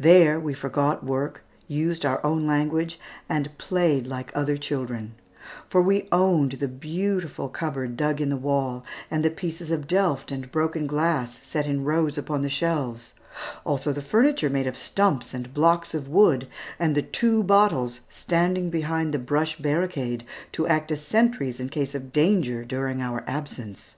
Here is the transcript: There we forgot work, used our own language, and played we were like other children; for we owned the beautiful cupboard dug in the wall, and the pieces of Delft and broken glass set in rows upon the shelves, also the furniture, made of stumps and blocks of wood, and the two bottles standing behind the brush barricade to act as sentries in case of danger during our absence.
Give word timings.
There 0.00 0.40
we 0.40 0.54
forgot 0.54 1.04
work, 1.04 1.44
used 1.68 2.06
our 2.06 2.24
own 2.24 2.46
language, 2.46 2.98
and 3.28 3.50
played 3.58 4.04
we 4.04 4.08
were 4.08 4.14
like 4.16 4.32
other 4.34 4.56
children; 4.56 5.16
for 5.68 5.82
we 5.82 6.08
owned 6.10 6.52
the 6.52 6.66
beautiful 6.66 7.50
cupboard 7.50 7.94
dug 7.94 8.18
in 8.18 8.30
the 8.30 8.38
wall, 8.38 8.86
and 9.10 9.22
the 9.22 9.28
pieces 9.30 9.70
of 9.70 9.86
Delft 9.86 10.32
and 10.32 10.50
broken 10.50 10.86
glass 10.86 11.40
set 11.42 11.66
in 11.66 11.84
rows 11.84 12.16
upon 12.16 12.40
the 12.40 12.48
shelves, 12.48 13.12
also 13.66 13.92
the 13.92 14.00
furniture, 14.00 14.48
made 14.48 14.66
of 14.66 14.78
stumps 14.78 15.34
and 15.34 15.52
blocks 15.52 15.92
of 15.92 16.08
wood, 16.08 16.48
and 16.78 16.94
the 16.94 17.02
two 17.02 17.42
bottles 17.42 18.00
standing 18.08 18.70
behind 18.70 19.12
the 19.12 19.18
brush 19.18 19.58
barricade 19.58 20.24
to 20.52 20.66
act 20.66 20.90
as 20.90 21.02
sentries 21.02 21.60
in 21.60 21.68
case 21.68 21.94
of 21.94 22.14
danger 22.14 22.64
during 22.64 23.02
our 23.02 23.22
absence. 23.26 23.96